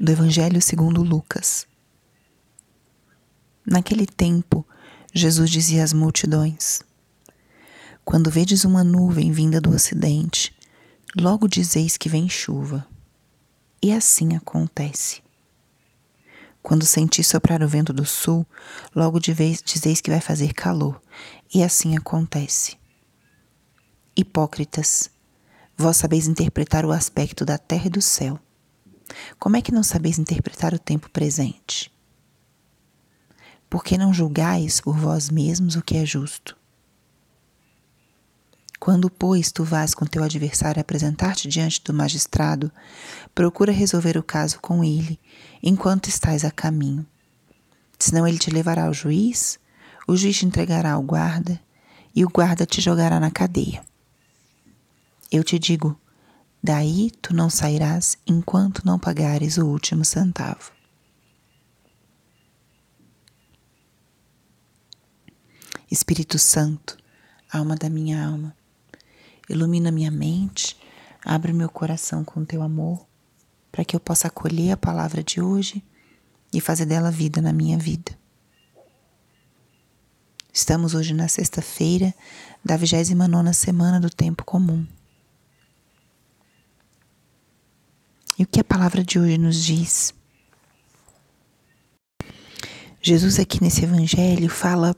[0.00, 1.66] do Evangelho segundo Lucas.
[3.66, 4.66] Naquele tempo,
[5.12, 6.80] Jesus dizia às multidões:
[8.02, 10.56] Quando vedes uma nuvem vinda do ocidente,
[11.14, 12.86] logo dizeis que vem chuva.
[13.82, 15.22] E assim acontece.
[16.62, 18.46] Quando sentis soprar o vento do sul,
[18.96, 21.00] logo dizeis que vai fazer calor,
[21.54, 22.78] e assim acontece.
[24.16, 25.10] Hipócritas,
[25.76, 28.40] vós sabeis interpretar o aspecto da terra e do céu.
[29.38, 31.92] Como é que não sabeis interpretar o tempo presente?
[33.68, 36.56] Por que não julgais por vós mesmos o que é justo?
[38.80, 42.72] Quando, pois, tu vás com teu adversário apresentar-te diante do magistrado,
[43.34, 45.20] procura resolver o caso com ele,
[45.62, 47.06] enquanto estás a caminho.
[47.98, 49.60] Senão ele te levará ao juiz,
[50.08, 51.60] o juiz te entregará ao guarda,
[52.16, 53.84] e o guarda te jogará na cadeia.
[55.30, 55.99] Eu te digo,
[56.62, 60.72] daí tu não sairás enquanto não pagares o último centavo.
[65.90, 66.96] Espírito Santo,
[67.52, 68.56] alma da minha alma,
[69.48, 70.76] ilumina minha mente,
[71.24, 73.04] abre meu coração com teu amor,
[73.72, 75.82] para que eu possa acolher a palavra de hoje
[76.52, 78.18] e fazer dela vida na minha vida.
[80.52, 82.14] Estamos hoje na sexta-feira
[82.64, 84.86] da 29 semana do tempo comum.
[88.40, 90.14] E o que a palavra de hoje nos diz?
[93.02, 94.96] Jesus aqui nesse evangelho fala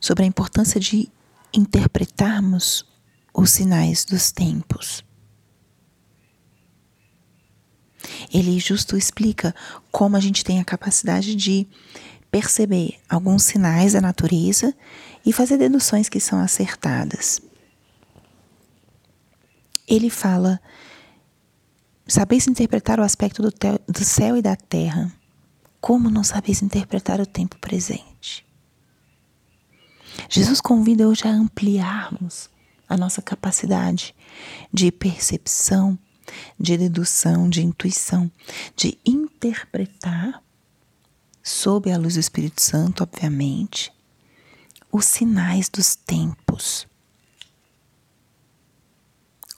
[0.00, 1.08] sobre a importância de
[1.52, 2.86] interpretarmos
[3.34, 5.04] os sinais dos tempos.
[8.32, 9.52] Ele justo explica
[9.90, 11.66] como a gente tem a capacidade de
[12.30, 14.72] perceber alguns sinais da natureza
[15.24, 17.40] e fazer deduções que são acertadas.
[19.88, 20.60] Ele fala:
[22.06, 23.50] sabeis interpretar o aspecto do,
[23.88, 25.12] do céu e da terra,
[25.80, 28.46] como não sabeis interpretar o tempo presente?
[30.28, 32.48] Jesus convida hoje a ampliarmos
[32.88, 34.14] a nossa capacidade
[34.72, 35.98] de percepção,
[36.58, 38.30] de dedução, de intuição,
[38.76, 40.42] de interpretar,
[41.42, 43.92] sob a luz do Espírito Santo, obviamente,
[44.90, 46.86] os sinais dos tempos.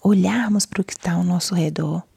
[0.03, 2.08] Olharmos para o que está ao nosso redor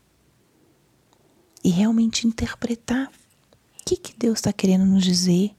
[1.63, 5.55] e realmente interpretar o que, que Deus está querendo nos dizer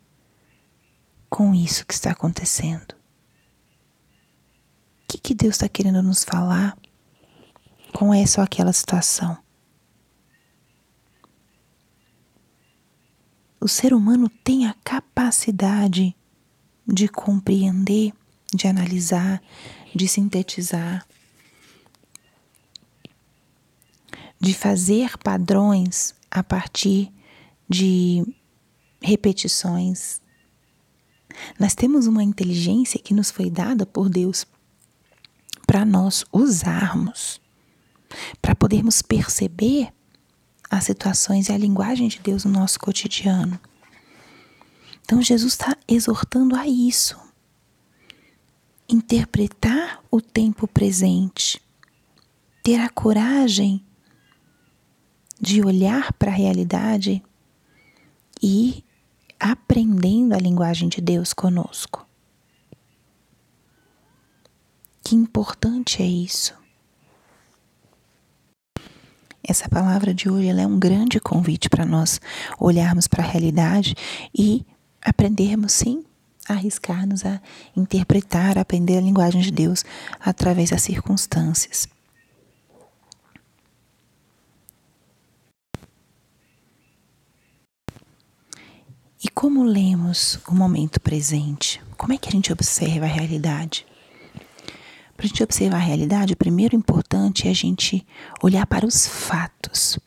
[1.29, 2.93] com isso que está acontecendo?
[2.93, 2.97] O
[5.09, 6.77] que, que Deus está querendo nos falar
[7.93, 9.37] com essa ou aquela situação?
[13.61, 16.17] O ser humano tem a capacidade
[16.87, 18.13] de compreender,
[18.53, 19.41] de analisar,
[19.95, 21.07] de sintetizar,
[24.43, 27.13] de fazer padrões a partir
[27.69, 28.27] de
[29.01, 30.21] repetições,
[31.61, 34.45] nós temos uma inteligência que nos foi dada por Deus
[35.65, 37.41] para nós usarmos,
[38.43, 39.93] para podermos perceber
[40.69, 43.61] as situações e a linguagem de Deus no nosso cotidiano.
[45.05, 47.17] Então Jesus está exortando a isso.
[48.89, 51.63] Interpretar o tempo presente,
[52.61, 53.85] ter a coragem
[55.43, 57.21] de olhar para a realidade
[58.41, 58.85] e
[59.41, 62.07] aprendendo a linguagem de Deus conosco.
[65.03, 66.55] Que importante é isso.
[69.43, 72.21] Essa palavra de hoje é um grande convite para nós
[72.61, 73.97] olharmos para a realidade
[74.33, 74.65] e
[75.05, 76.05] aprendermos, sim,
[76.49, 77.43] a arriscar-nos a
[77.77, 79.85] interpretar, a aprender a linguagem de Deus
[80.21, 81.89] através das circunstâncias.
[89.35, 91.83] Como lemos o momento presente?
[91.97, 93.87] Como é que a gente observa a realidade?
[95.17, 98.07] Para a gente observar a realidade, o primeiro importante é a gente
[98.43, 99.99] olhar para os fatos.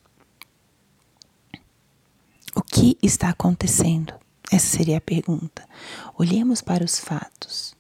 [2.55, 4.13] O que está acontecendo?
[4.51, 5.67] Essa seria a pergunta.
[6.17, 7.75] Olhemos para os fatos.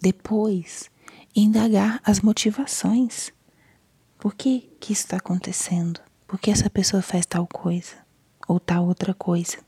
[0.00, 0.90] Depois,
[1.34, 3.32] indagar as motivações.
[4.18, 6.00] Por que, que isso está acontecendo?
[6.26, 7.99] Por que essa pessoa faz tal coisa?
[8.50, 9.58] Ou tal outra coisa.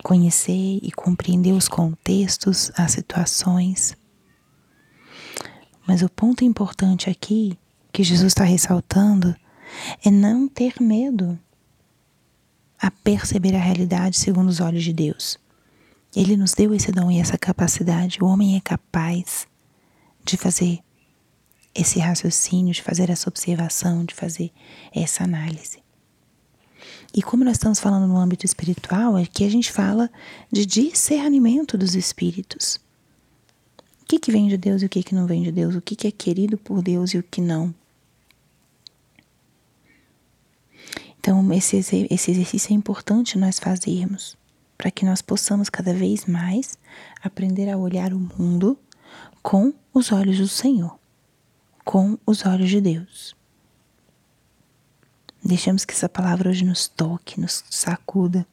[0.00, 3.96] Conhecer e compreender os contextos, as situações.
[5.84, 7.58] Mas o ponto importante aqui,
[7.92, 9.34] que Jesus está ressaltando,
[10.04, 11.36] é não ter medo
[12.78, 15.36] a perceber a realidade segundo os olhos de Deus.
[16.14, 18.22] Ele nos deu esse dom e essa capacidade.
[18.22, 19.48] O homem é capaz
[20.24, 20.78] de fazer
[21.76, 24.50] esse raciocínio, de fazer essa observação, de fazer
[24.94, 25.84] essa análise.
[27.14, 30.10] E como nós estamos falando no âmbito espiritual, aqui a gente fala
[30.50, 32.76] de discernimento dos espíritos.
[34.02, 35.74] O que, que vem de Deus e o que, que não vem de Deus?
[35.74, 37.74] O que, que é querido por Deus e o que não?
[41.18, 44.36] Então, esse, esse exercício é importante nós fazermos
[44.78, 46.78] para que nós possamos cada vez mais
[47.22, 48.78] aprender a olhar o mundo
[49.42, 50.98] com os olhos do Senhor,
[51.86, 53.36] com os olhos de Deus.
[55.42, 58.44] Deixemos que essa palavra hoje nos toque, nos sacuda,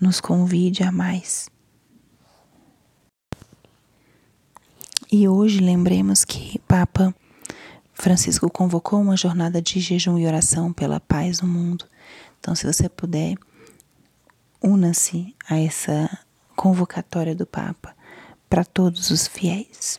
[0.00, 1.50] nos convide a mais.
[5.10, 7.12] E hoje lembremos que Papa
[7.92, 11.84] Francisco convocou uma jornada de jejum e oração pela paz no mundo.
[12.38, 13.34] Então, se você puder,
[14.62, 16.08] una-se a essa
[16.54, 17.96] convocatória do Papa
[18.48, 19.98] para todos os fiéis.